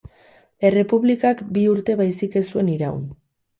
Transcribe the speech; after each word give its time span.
Errepublikak 0.69 1.45
bi 1.59 1.65
urte 1.75 1.99
baizik 2.01 2.41
ez 2.43 2.45
zuen 2.51 2.75
iraun. 2.79 3.07